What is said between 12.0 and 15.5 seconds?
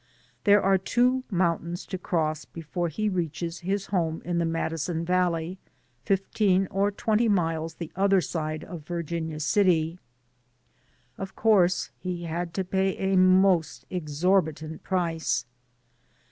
had to pay a most exorbitant price.